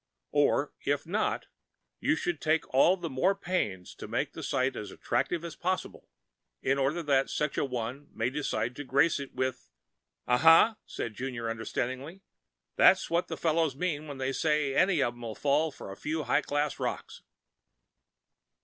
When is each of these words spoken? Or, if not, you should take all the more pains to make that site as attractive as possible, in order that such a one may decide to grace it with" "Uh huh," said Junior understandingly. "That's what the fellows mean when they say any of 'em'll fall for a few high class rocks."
Or, 0.31 0.73
if 0.83 1.05
not, 1.05 1.45
you 1.99 2.15
should 2.15 2.41
take 2.41 2.67
all 2.73 2.97
the 2.97 3.07
more 3.07 3.35
pains 3.35 3.93
to 3.93 4.07
make 4.07 4.33
that 4.33 4.41
site 4.41 4.75
as 4.75 4.89
attractive 4.89 5.45
as 5.45 5.55
possible, 5.55 6.09
in 6.63 6.79
order 6.79 7.03
that 7.03 7.29
such 7.29 7.55
a 7.55 7.63
one 7.63 8.09
may 8.11 8.31
decide 8.31 8.75
to 8.77 8.83
grace 8.83 9.19
it 9.19 9.35
with" 9.35 9.69
"Uh 10.27 10.39
huh," 10.39 10.75
said 10.87 11.13
Junior 11.13 11.51
understandingly. 11.51 12.21
"That's 12.77 13.11
what 13.11 13.27
the 13.27 13.37
fellows 13.37 13.75
mean 13.75 14.07
when 14.07 14.17
they 14.17 14.33
say 14.33 14.73
any 14.73 15.03
of 15.03 15.13
'em'll 15.13 15.35
fall 15.35 15.69
for 15.69 15.91
a 15.91 15.95
few 15.95 16.23
high 16.23 16.41
class 16.41 16.79
rocks." 16.79 17.21